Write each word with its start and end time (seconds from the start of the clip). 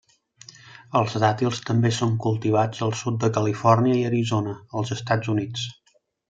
Els 0.99 1.17
dàtils 1.23 1.59
també 1.69 1.91
són 1.97 2.15
cultivats 2.23 2.81
al 2.87 2.95
sud 3.03 3.19
de 3.25 3.29
Califòrnia 3.37 3.99
i 3.99 4.03
Arizona, 4.11 4.57
als 4.81 4.95
Estats 4.97 5.33
Units. 5.37 5.69